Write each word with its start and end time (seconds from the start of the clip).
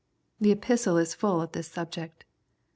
The 0.39 0.51
Epistle 0.51 0.97
is 0.97 1.13
full 1.13 1.43
of 1.43 1.51
this 1.51 1.67
subject. 1.67 2.25